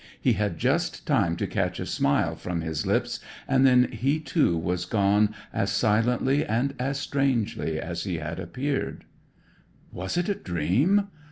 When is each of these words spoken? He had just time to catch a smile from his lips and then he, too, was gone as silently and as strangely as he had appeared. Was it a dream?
He 0.19 0.33
had 0.33 0.57
just 0.57 1.05
time 1.05 1.35
to 1.35 1.45
catch 1.45 1.79
a 1.79 1.85
smile 1.85 2.35
from 2.35 2.61
his 2.61 2.87
lips 2.87 3.19
and 3.47 3.67
then 3.67 3.83
he, 3.91 4.19
too, 4.19 4.57
was 4.57 4.85
gone 4.85 5.35
as 5.53 5.71
silently 5.71 6.43
and 6.43 6.73
as 6.79 6.97
strangely 6.99 7.79
as 7.79 8.03
he 8.03 8.17
had 8.17 8.39
appeared. 8.39 9.03
Was 9.91 10.17
it 10.17 10.27
a 10.27 10.33
dream? 10.33 11.09